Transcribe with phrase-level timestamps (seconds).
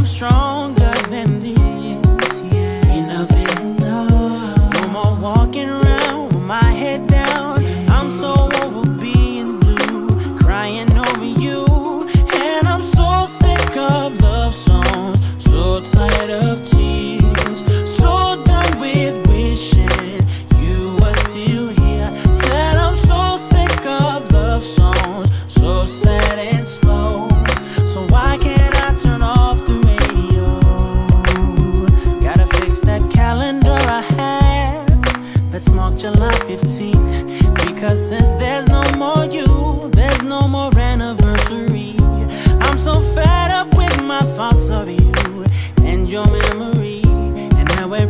[0.00, 1.59] I'm stronger than this.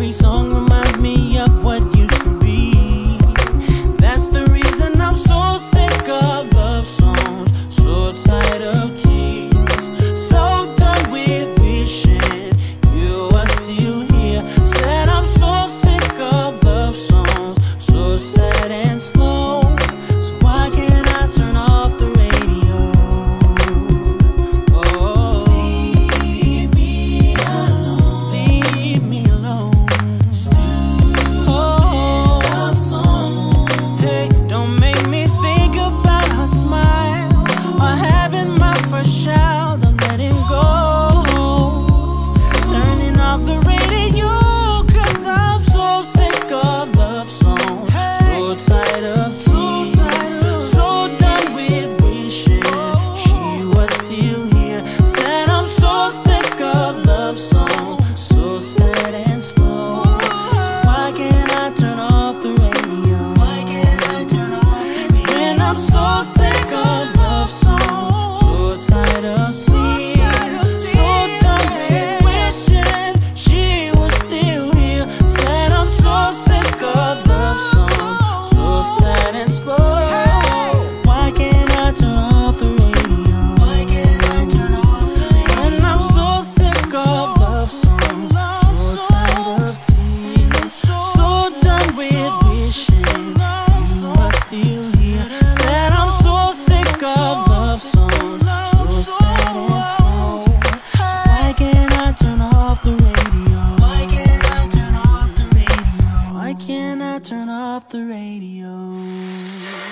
[0.00, 0.79] Every song reminds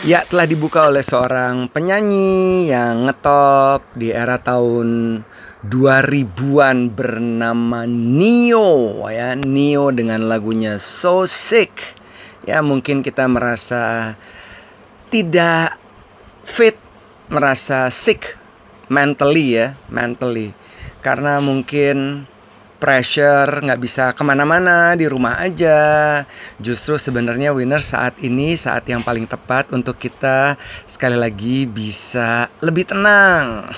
[0.08, 5.20] Ya, telah dibuka oleh seorang penyanyi yang ngetop di era tahun
[5.68, 9.36] 2000-an bernama Nio ya.
[9.36, 11.76] Nio dengan lagunya So Sick.
[12.48, 14.16] Ya, mungkin kita merasa
[15.12, 15.76] tidak
[16.48, 16.80] fit,
[17.28, 18.32] merasa sick
[18.88, 20.56] mentally ya, mentally.
[21.04, 22.24] Karena mungkin
[22.78, 26.22] pressure nggak bisa ke mana-mana di rumah aja.
[26.62, 30.54] Justru sebenarnya winner saat ini saat yang paling tepat untuk kita
[30.86, 33.74] sekali lagi bisa lebih tenang.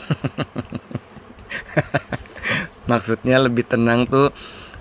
[2.91, 4.31] Maksudnya lebih tenang tuh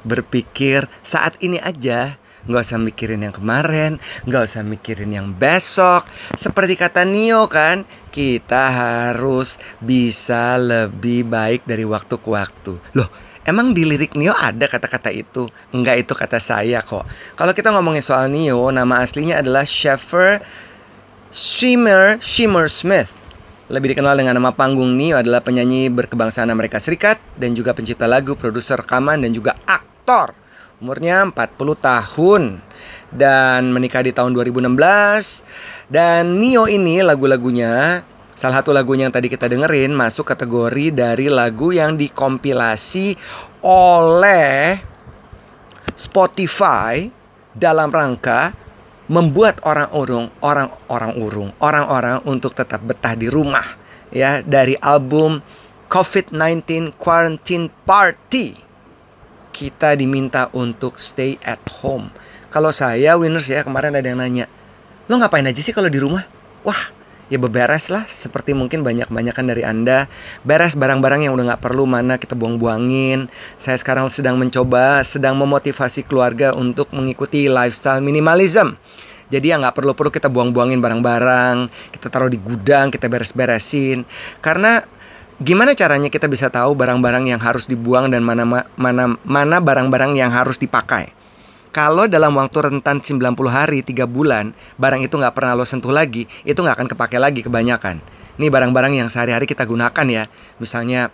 [0.03, 2.19] berpikir saat ini aja.
[2.40, 6.08] Nggak usah mikirin yang kemarin nggak usah mikirin yang besok.
[6.40, 12.73] Seperti kata Nio kan kita harus bisa lebih baik dari waktu ke waktu.
[12.96, 15.47] Loh Emang di lirik Nio ada kata-kata itu?
[15.72, 17.08] Enggak itu kata saya kok.
[17.40, 20.44] Kalau kita ngomongin soal Nio, nama aslinya adalah Sheffer
[21.32, 23.08] Shimmer Shimmer Smith.
[23.70, 28.36] Lebih dikenal dengan nama panggung Nio adalah penyanyi berkebangsaan Amerika Serikat dan juga pencipta lagu,
[28.36, 30.36] produser rekaman dan juga aktor.
[30.84, 32.44] Umurnya 40 tahun
[33.14, 35.88] dan menikah di tahun 2016.
[35.88, 38.03] Dan Nio ini lagu-lagunya
[38.40, 43.20] Salah satu lagunya yang tadi kita dengerin masuk kategori dari lagu yang dikompilasi
[43.59, 44.80] oleh
[46.00, 47.12] Spotify
[47.52, 48.56] dalam rangka
[49.12, 53.76] membuat orang urung, orang-orang urung, orang-orang untuk tetap betah di rumah
[54.08, 55.44] ya dari album
[55.91, 58.56] COVID-19 Quarantine Party.
[59.52, 62.08] Kita diminta untuk stay at home.
[62.47, 64.47] Kalau saya winners ya kemarin ada yang nanya,
[65.12, 66.24] "Lo ngapain aja sih kalau di rumah?"
[66.64, 66.98] Wah,
[67.29, 70.09] ya beberes lah seperti mungkin banyak-banyakan dari Anda.
[70.41, 73.29] Beres barang-barang yang udah nggak perlu mana kita buang-buangin.
[73.61, 78.76] Saya sekarang sedang mencoba sedang memotivasi keluarga untuk mengikuti lifestyle minimalism.
[79.29, 84.03] Jadi ya nggak perlu-perlu kita buang-buangin barang-barang kita taruh di gudang kita beres-beresin.
[84.41, 84.81] Karena
[85.37, 90.34] gimana caranya kita bisa tahu barang-barang yang harus dibuang dan mana mana mana barang-barang yang
[90.34, 91.18] harus dipakai
[91.69, 96.25] kalau dalam waktu rentan 90 hari, 3 bulan, barang itu nggak pernah lo sentuh lagi,
[96.41, 98.01] itu nggak akan kepake lagi kebanyakan.
[98.39, 100.23] Ini barang-barang yang sehari-hari kita gunakan ya.
[100.57, 101.13] Misalnya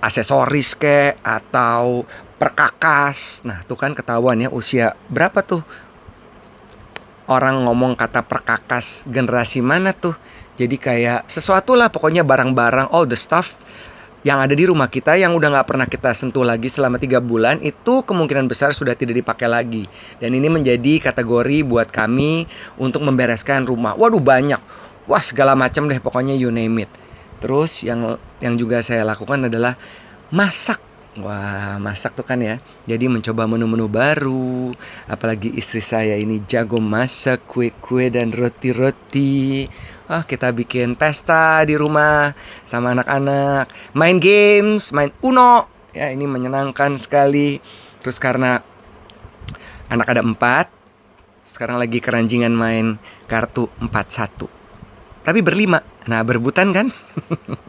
[0.00, 2.08] aksesoris ke atau
[2.40, 3.44] perkakas.
[3.44, 5.60] Nah, tuh kan ketahuan ya usia berapa tuh
[7.28, 10.16] orang ngomong kata perkakas generasi mana tuh.
[10.56, 13.54] Jadi kayak sesuatu lah pokoknya barang-barang all the stuff
[14.20, 17.56] yang ada di rumah kita yang udah nggak pernah kita sentuh lagi selama tiga bulan
[17.64, 19.84] itu kemungkinan besar sudah tidak dipakai lagi
[20.20, 22.44] dan ini menjadi kategori buat kami
[22.76, 24.60] untuk membereskan rumah waduh banyak
[25.08, 26.90] wah segala macam deh pokoknya you name it
[27.40, 29.80] terus yang yang juga saya lakukan adalah
[30.28, 32.62] masak Wah, masak tuh kan ya.
[32.86, 34.70] Jadi mencoba menu-menu baru.
[35.10, 39.66] Apalagi istri saya ini jago masak kue-kue dan roti-roti.
[40.10, 42.34] Ah, kita bikin pesta di rumah
[42.66, 43.94] sama anak-anak.
[43.94, 45.70] Main games, main Uno.
[45.94, 47.62] Ya, ini menyenangkan sekali.
[48.02, 48.58] Terus karena
[49.86, 50.66] anak ada empat,
[51.46, 52.98] sekarang lagi keranjingan main
[53.30, 54.50] kartu empat satu.
[55.22, 55.78] Tapi berlima.
[56.10, 56.90] Nah, berebutan kan?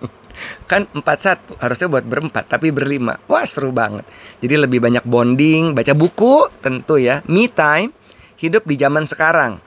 [0.65, 4.07] kan empat satu harusnya buat berempat tapi berlima wah seru banget
[4.41, 7.94] jadi lebih banyak bonding baca buku tentu ya me time
[8.41, 9.61] hidup di zaman sekarang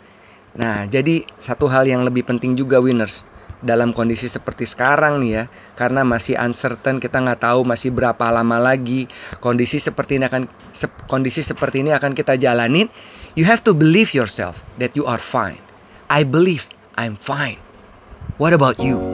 [0.55, 3.27] nah jadi satu hal yang lebih penting juga winners
[3.65, 8.61] dalam kondisi seperti sekarang nih ya karena masih uncertain kita nggak tahu masih berapa lama
[8.61, 9.09] lagi
[9.41, 10.45] kondisi seperti ini akan
[10.77, 12.93] se kondisi seperti ini akan kita jalanin.
[13.35, 15.59] You have to believe yourself that you are fine.
[16.06, 17.59] I believe I'm fine.
[18.39, 19.14] What about you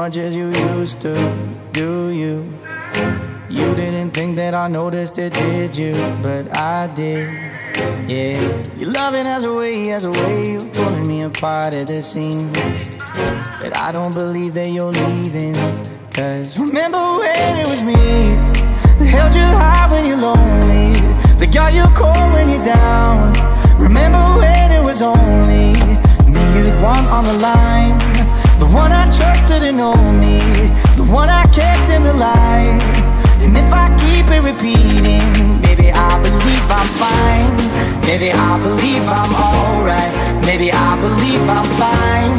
[0.00, 0.48] much as you
[0.78, 1.14] used to,
[1.72, 2.36] do you?
[3.50, 5.92] You didn't think that I noticed it, did you?
[6.22, 7.28] But I did.
[8.08, 8.32] Yeah,
[8.78, 12.58] your loving has a way, has a way of pulling me apart at the seams.
[13.60, 15.52] But I don't believe that you're leaving.
[16.14, 18.00] Cause remember when it was me
[18.98, 20.96] that held you high when you're lonely,
[21.40, 23.34] that got you cold when you're down.
[23.78, 25.76] Remember when it was only
[26.32, 28.09] me you'd want on the line,
[28.72, 30.38] one I trusted and know me,
[30.96, 32.82] the one I kept in the light.
[33.42, 37.56] And if I keep it repeating, maybe I believe I'm fine.
[38.06, 40.12] Maybe I believe I'm alright.
[40.44, 42.36] Maybe I believe I'm fine.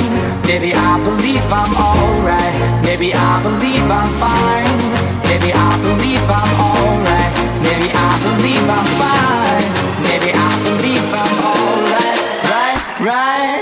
[0.47, 2.55] Maybe I believe I'm alright.
[2.83, 4.79] Maybe I believe I'm fine.
[5.27, 7.31] Maybe I believe I'm alright.
[7.65, 9.67] Maybe I believe I'm fine.
[10.07, 12.19] Maybe I believe I'm alright.
[12.51, 13.60] Right, right,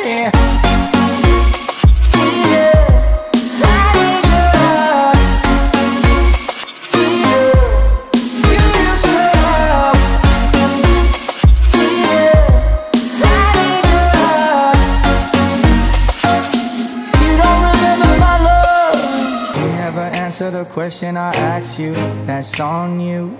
[20.40, 21.94] Answer the question I asked you,
[22.26, 23.38] that's on you.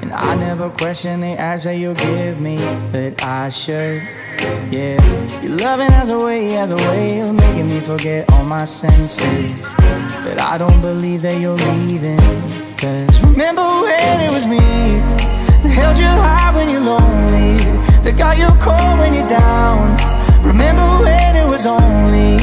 [0.00, 2.56] And I never question the answer you give me,
[2.90, 4.00] but I should.
[4.70, 4.96] Yeah,
[5.42, 9.60] your loving has a way, has a way of making me forget all my senses.
[10.24, 12.16] But I don't believe that you're leaving.
[12.78, 14.64] Cause remember when it was me
[15.60, 17.60] that held you high when you're lonely,
[18.00, 19.92] that got you cold when you're down.
[20.42, 22.40] Remember when it was only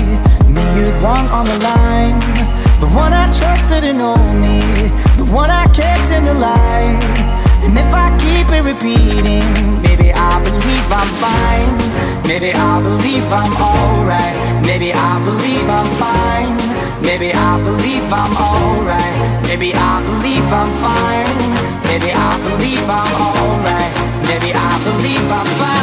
[0.53, 4.01] me you'd want on the line, the one I trusted and
[4.41, 4.59] me,
[5.15, 7.31] the one I kept in the light.
[7.61, 9.45] And if I keep it repeating,
[9.85, 11.77] maybe I believe I'm fine.
[12.27, 14.37] Maybe I believe I'm alright.
[14.65, 16.57] Maybe I believe I'm fine.
[17.05, 19.17] Maybe I believe I'm alright.
[19.43, 21.37] Maybe I believe I'm fine.
[21.85, 23.93] Maybe I believe I'm alright.
[24.25, 25.80] Maybe I believe I'm fine.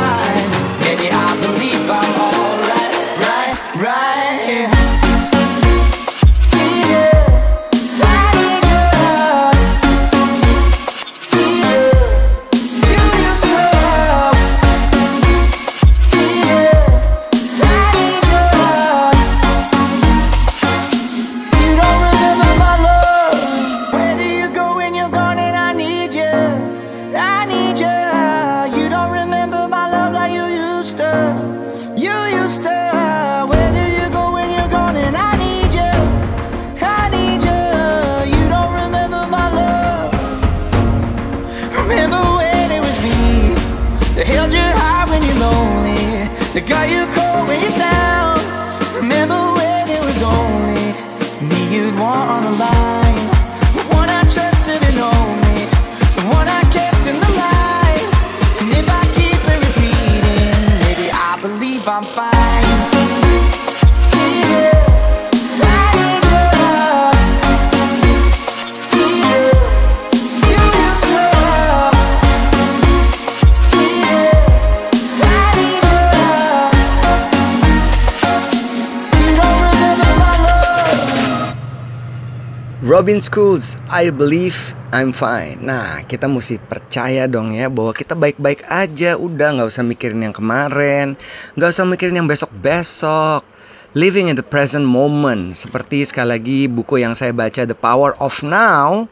[82.98, 84.58] Robin Schools, I believe
[84.90, 85.62] I'm fine.
[85.62, 89.14] Nah, kita mesti percaya dong ya bahwa kita baik-baik aja.
[89.14, 91.14] Udah nggak usah mikirin yang kemarin,
[91.54, 93.46] nggak usah mikirin yang besok-besok.
[93.94, 95.54] Living in the present moment.
[95.54, 99.06] Seperti sekali lagi buku yang saya baca The Power of Now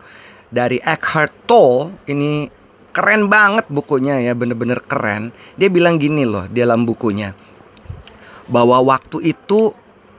[0.50, 1.94] dari Eckhart Tolle.
[2.10, 2.50] Ini
[2.90, 5.30] keren banget bukunya ya, bener-bener keren.
[5.54, 7.38] Dia bilang gini loh di dalam bukunya.
[8.50, 9.70] Bahwa waktu itu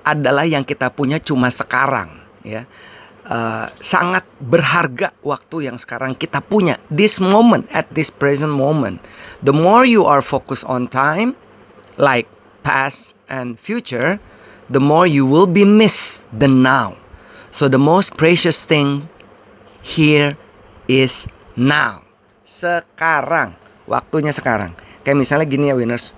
[0.08, 2.64] adalah yang kita punya cuma sekarang ya
[3.28, 6.80] uh, sangat berharga waktu yang sekarang kita punya.
[6.88, 9.04] This moment at this present moment
[9.44, 11.36] the more you are focused on time
[12.00, 12.26] like
[12.64, 14.18] past and future
[14.72, 16.96] the more you will be miss the now.
[17.52, 19.10] So the most precious thing
[19.82, 20.38] here
[20.86, 22.04] is now.
[22.44, 23.56] Sekarang.
[23.88, 24.76] Waktunya sekarang.
[25.08, 26.12] Kayak misalnya gini ya winners.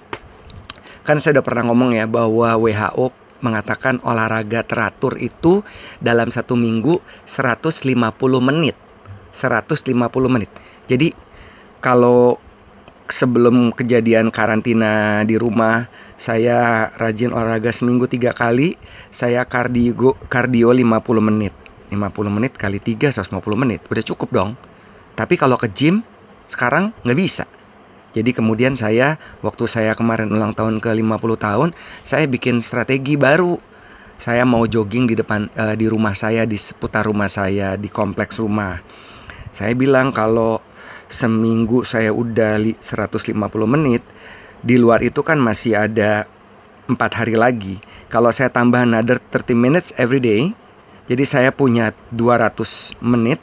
[1.06, 5.63] Kan saya udah pernah ngomong ya bahwa WHO mengatakan olahraga teratur itu
[6.00, 7.96] dalam satu minggu 150
[8.43, 8.75] menit.
[9.34, 9.93] 150
[10.27, 10.51] menit.
[10.89, 11.13] Jadi
[11.79, 12.39] kalau
[13.10, 18.77] sebelum kejadian karantina di rumah saya rajin olahraga seminggu tiga kali
[19.10, 20.86] saya kardio kardio 50
[21.17, 21.53] menit
[21.89, 21.98] 50
[22.29, 24.53] menit kali 3 150 menit udah cukup dong
[25.17, 26.05] tapi kalau ke gym
[26.53, 27.50] sekarang nggak bisa
[28.10, 31.70] jadi kemudian saya waktu saya kemarin ulang tahun ke 50 tahun,
[32.01, 33.62] saya bikin strategi baru.
[34.20, 38.36] Saya mau jogging di depan uh, di rumah saya di seputar rumah saya di kompleks
[38.42, 38.84] rumah.
[39.56, 40.60] Saya bilang kalau
[41.08, 43.32] seminggu saya udah 150
[43.70, 44.04] menit,
[44.60, 46.28] di luar itu kan masih ada
[46.92, 47.80] empat hari lagi.
[48.10, 50.51] Kalau saya tambah another 30 minutes every day,
[51.08, 53.39] jadi saya punya 200 menit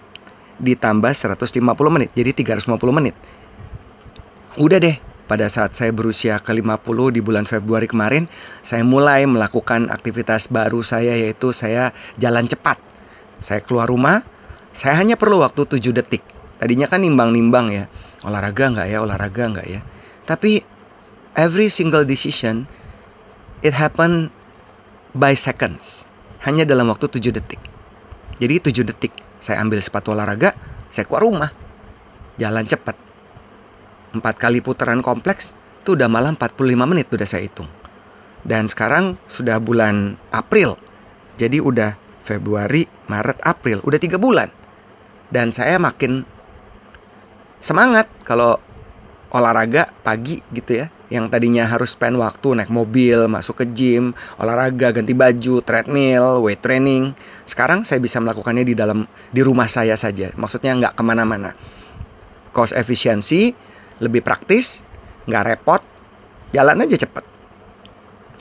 [0.61, 1.57] ditambah 150
[1.89, 3.17] menit, jadi 350 menit.
[4.57, 4.97] Udah deh,
[5.29, 8.25] pada saat saya berusia ke-50 di bulan Februari kemarin,
[8.65, 12.81] saya mulai melakukan aktivitas baru saya yaitu saya jalan cepat.
[13.45, 14.25] Saya keluar rumah,
[14.73, 16.25] saya hanya perlu waktu 7 detik.
[16.57, 17.85] Tadinya kan nimbang-nimbang ya,
[18.25, 19.85] olahraga nggak ya, olahraga nggak ya.
[20.25, 20.65] Tapi
[21.37, 22.65] every single decision
[23.61, 24.33] it happen
[25.13, 26.09] by seconds.
[26.49, 27.61] Hanya dalam waktu 7 detik.
[28.41, 29.13] Jadi 7 detik
[29.45, 30.57] saya ambil sepatu olahraga,
[30.89, 31.51] saya keluar rumah.
[32.41, 33.06] Jalan cepat
[34.19, 35.57] empat kali putaran kompleks
[35.87, 37.71] itu udah malah 45 menit udah saya hitung.
[38.47, 40.79] Dan sekarang sudah bulan April.
[41.39, 41.95] Jadi udah
[42.27, 44.51] Februari, Maret, April, udah tiga bulan.
[45.31, 46.27] Dan saya makin
[47.63, 48.59] semangat kalau
[49.31, 50.87] olahraga pagi gitu ya.
[51.07, 54.11] Yang tadinya harus spend waktu naik mobil, masuk ke gym,
[54.43, 57.15] olahraga, ganti baju, treadmill, weight training.
[57.47, 60.35] Sekarang saya bisa melakukannya di dalam di rumah saya saja.
[60.35, 61.55] Maksudnya nggak ke mana-mana.
[62.51, 63.55] Cost efisiensi,
[64.03, 64.85] lebih praktis,
[65.29, 65.83] nggak repot,
[66.53, 67.25] jalan aja cepet.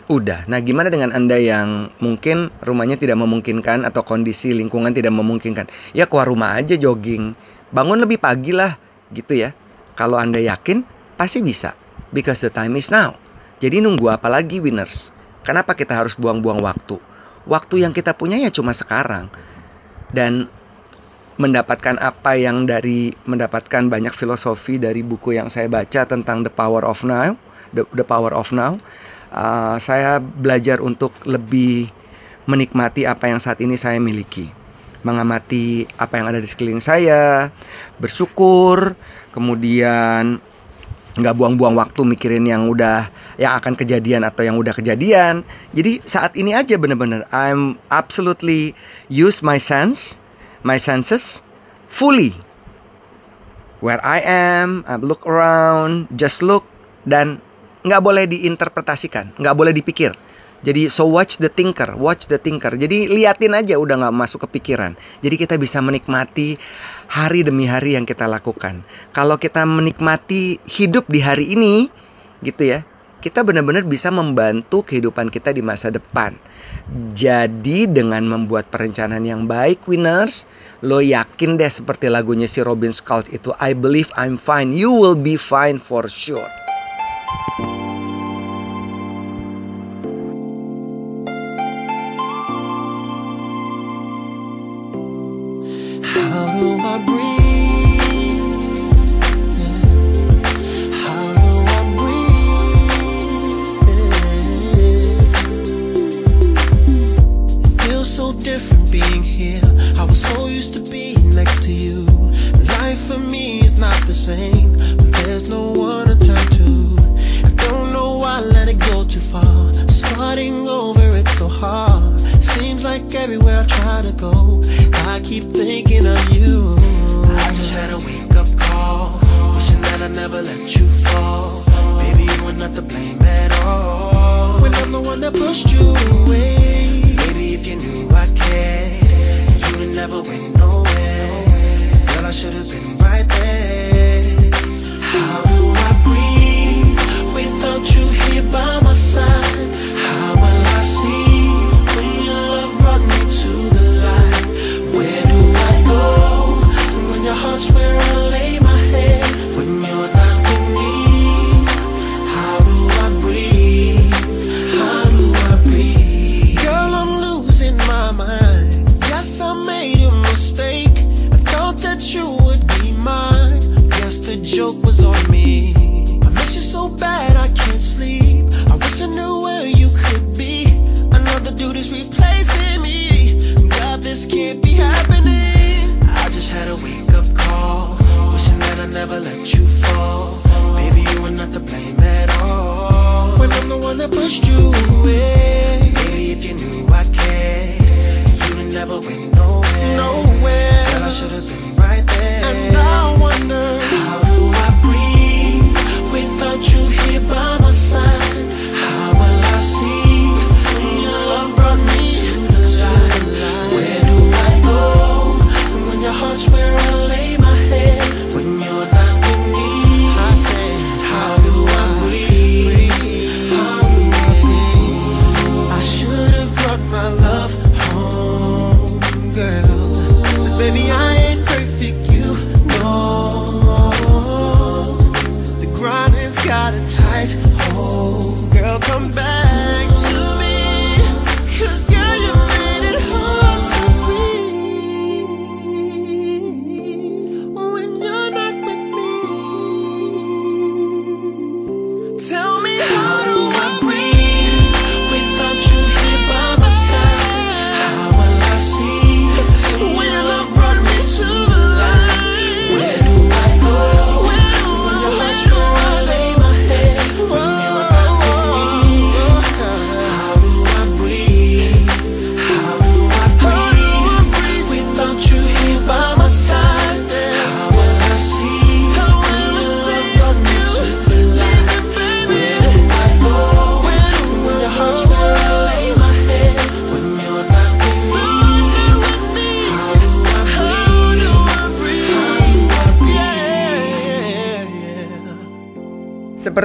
[0.06, 5.66] Udah, nah gimana dengan Anda yang mungkin rumahnya tidak memungkinkan atau kondisi lingkungan tidak memungkinkan?
[5.98, 7.34] Ya keluar rumah aja jogging,
[7.74, 8.78] bangun lebih pagi lah
[9.10, 9.58] gitu ya.
[9.98, 10.86] Kalau Anda yakin,
[11.18, 11.74] pasti bisa.
[12.14, 13.18] Because the time is now.
[13.64, 15.10] Jadi nunggu apa lagi winners?
[15.42, 17.02] Kenapa kita harus buang-buang waktu?
[17.50, 19.32] Waktu yang kita punya ya cuma sekarang.
[20.14, 20.52] Dan
[21.36, 26.88] mendapatkan apa yang dari mendapatkan banyak filosofi dari buku yang saya baca tentang the power
[26.88, 27.36] of now,
[27.76, 28.80] the, the power of now.
[29.36, 31.92] Uh, saya belajar untuk lebih
[32.48, 34.48] menikmati apa yang saat ini saya miliki,
[35.04, 37.52] mengamati apa yang ada di sekeliling saya,
[38.00, 38.96] bersyukur,
[39.36, 40.40] kemudian
[41.16, 43.08] nggak buang-buang waktu mikirin yang udah
[43.40, 45.48] yang akan kejadian atau yang udah kejadian.
[45.76, 48.76] Jadi saat ini aja bener-bener I'm absolutely
[49.08, 50.20] use my sense
[50.66, 51.46] my senses
[51.94, 52.34] fully.
[53.86, 56.66] Where I am, I look around, just look
[57.06, 57.38] dan
[57.86, 60.18] nggak boleh diinterpretasikan, nggak boleh dipikir.
[60.66, 62.74] Jadi so watch the thinker, watch the thinker.
[62.74, 64.98] Jadi liatin aja udah nggak masuk ke pikiran.
[65.22, 66.58] Jadi kita bisa menikmati
[67.06, 68.82] hari demi hari yang kita lakukan.
[69.14, 71.94] Kalau kita menikmati hidup di hari ini,
[72.42, 72.82] gitu ya,
[73.26, 76.38] kita benar-benar bisa membantu kehidupan kita di masa depan.
[77.18, 80.46] Jadi dengan membuat perencanaan yang baik, winners,
[80.86, 85.18] lo yakin deh seperti lagunya si Robin Scott itu I believe I'm fine you will
[85.18, 86.46] be fine for sure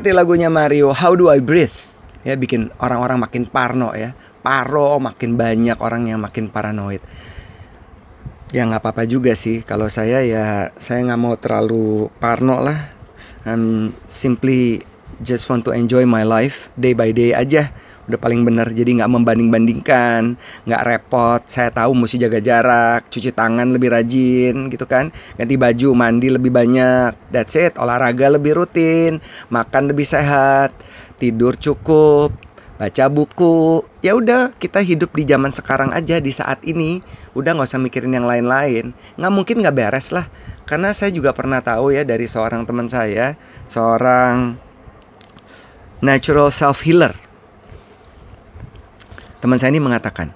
[0.00, 1.76] Seperti lagunya Mario, How Do I Breathe?
[2.24, 4.16] Ya bikin orang-orang makin parno ya.
[4.40, 7.04] Paro makin banyak orang yang makin paranoid.
[8.48, 9.60] Ya nggak apa-apa juga sih.
[9.60, 12.88] Kalau saya ya saya nggak mau terlalu parno lah.
[13.44, 14.80] I'm simply
[15.20, 17.68] just want to enjoy my life day by day aja.
[18.10, 18.66] Udah paling bener.
[18.74, 20.34] Jadi nggak membanding-bandingkan,
[20.66, 21.40] nggak repot.
[21.46, 25.14] Saya tahu mesti jaga jarak, cuci tangan lebih rajin gitu kan.
[25.38, 27.14] Ganti baju, mandi lebih banyak.
[27.30, 27.78] That's it.
[27.78, 29.22] Olahraga lebih rutin,
[29.54, 30.74] makan lebih sehat,
[31.22, 32.34] tidur cukup,
[32.82, 33.86] baca buku.
[34.02, 37.04] Ya udah, kita hidup di zaman sekarang aja di saat ini.
[37.38, 38.90] Udah nggak usah mikirin yang lain-lain.
[39.14, 40.26] Nggak mungkin nggak beres lah.
[40.66, 44.56] Karena saya juga pernah tahu ya dari seorang teman saya, seorang
[46.00, 47.29] natural self healer.
[49.40, 50.30] Teman saya ini mengatakan,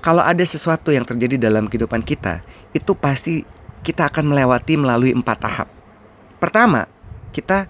[0.00, 2.40] kalau ada sesuatu yang terjadi dalam kehidupan kita,
[2.72, 3.44] itu pasti
[3.84, 5.68] kita akan melewati melalui empat tahap.
[6.40, 6.88] Pertama,
[7.36, 7.68] kita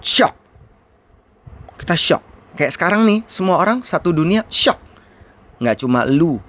[0.00, 0.32] shock.
[1.76, 2.22] Kita shock.
[2.56, 4.80] Kayak sekarang nih, semua orang satu dunia shock.
[5.60, 6.40] Nggak cuma lu,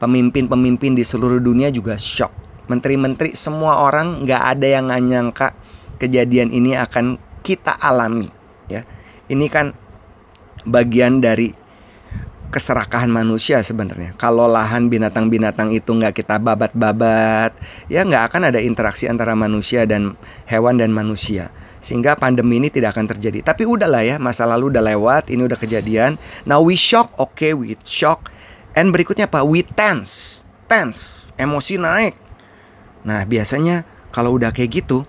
[0.00, 2.32] pemimpin-pemimpin di seluruh dunia juga shock.
[2.66, 5.52] Menteri-menteri semua orang nggak ada yang nyangka
[6.00, 8.32] kejadian ini akan kita alami.
[8.72, 8.88] Ya,
[9.28, 9.76] ini kan
[10.64, 11.52] bagian dari
[12.50, 14.12] keserakahan manusia sebenarnya.
[14.18, 17.54] Kalau lahan binatang-binatang itu nggak kita babat-babat,
[17.86, 20.18] ya nggak akan ada interaksi antara manusia dan
[20.50, 21.48] hewan dan manusia.
[21.80, 23.40] Sehingga pandemi ini tidak akan terjadi.
[23.40, 26.20] Tapi udahlah ya, masa lalu udah lewat, ini udah kejadian.
[26.44, 28.28] Now we shock, oke okay, we shock.
[28.76, 29.46] And berikutnya apa?
[29.46, 32.18] We tense, tense, emosi naik.
[33.06, 35.08] Nah biasanya kalau udah kayak gitu,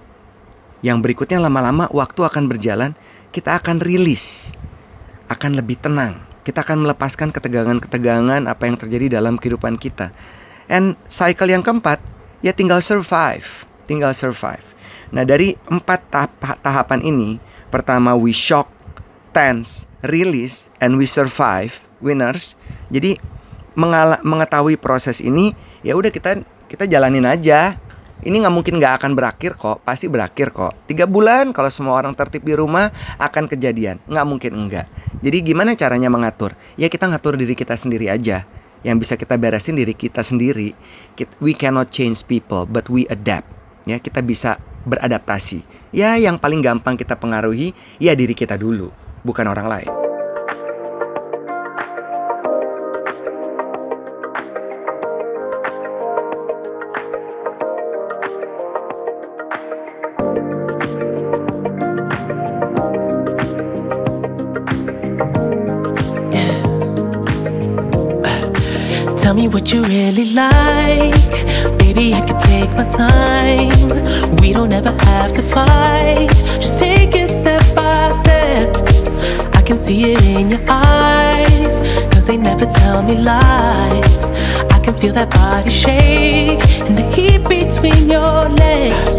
[0.86, 2.96] yang berikutnya lama-lama waktu akan berjalan,
[3.36, 4.56] kita akan rilis,
[5.28, 10.10] akan lebih tenang kita akan melepaskan ketegangan-ketegangan apa yang terjadi dalam kehidupan kita.
[10.72, 12.02] And cycle yang keempat,
[12.42, 14.64] ya tinggal survive, tinggal survive.
[15.12, 16.32] Nah dari empat tahap
[16.64, 18.72] tahapan ini, pertama we shock,
[19.36, 22.56] tense, release, and we survive, winners.
[22.90, 23.20] Jadi
[24.26, 25.54] mengetahui proses ini,
[25.86, 27.76] ya udah kita kita jalanin aja
[28.22, 30.74] ini nggak mungkin nggak akan berakhir kok pasti berakhir kok.
[30.86, 33.98] Tiga bulan kalau semua orang tertib di rumah akan kejadian.
[34.10, 34.88] Nggak mungkin enggak
[35.22, 36.58] jadi gimana caranya mengatur?
[36.76, 38.44] Ya kita ngatur diri kita sendiri aja.
[38.82, 40.74] Yang bisa kita beresin diri kita sendiri.
[41.38, 43.46] We cannot change people but we adapt.
[43.86, 44.58] Ya kita bisa
[44.90, 45.62] beradaptasi.
[45.94, 48.90] Ya yang paling gampang kita pengaruhi ya diri kita dulu
[49.22, 50.01] bukan orang lain
[69.52, 71.14] what you really like.
[71.78, 74.38] Baby, I can take my time.
[74.38, 76.30] We don't ever have to fight.
[76.62, 78.70] Just take it step by step.
[79.54, 81.80] I can see it in your eyes.
[82.14, 84.32] Cause they never tell me lies.
[84.72, 89.18] I can feel that body shake and the heat between your legs.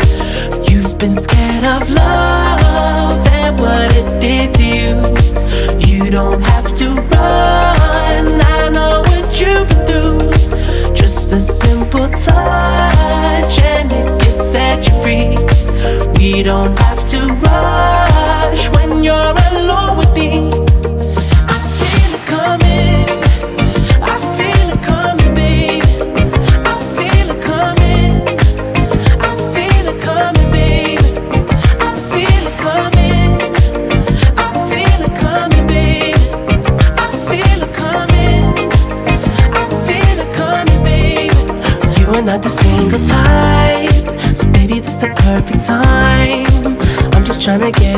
[0.71, 4.93] You've been scared of love and what it did to you.
[5.87, 8.41] You don't have to run.
[8.41, 9.02] I know
[10.95, 15.37] Just a simple touch and it you free.
[16.19, 20.62] We don't have to rush when you're alone with me.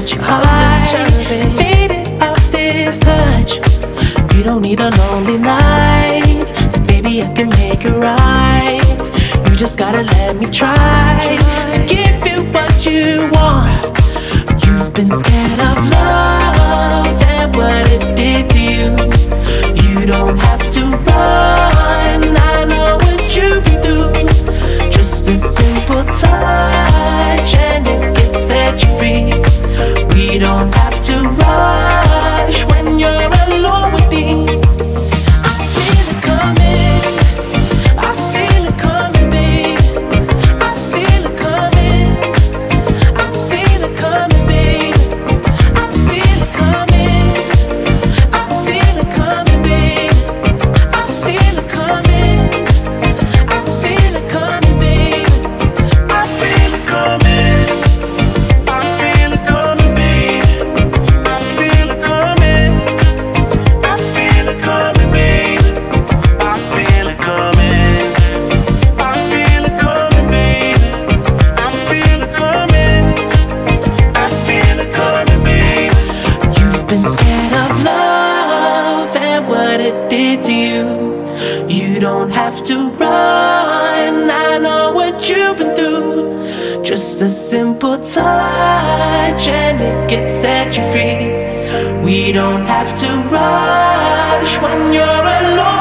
[0.04, 0.53] 起航。
[82.04, 84.30] Don't have to run.
[84.30, 86.82] I know what you've been through.
[86.82, 92.04] Just a simple touch and it can set you free.
[92.04, 95.73] We don't have to rush when you're alone.